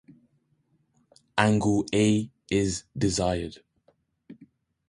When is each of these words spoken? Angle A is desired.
Angle 1.37 1.85
A 1.93 2.31
is 2.49 2.85
desired. 2.97 3.57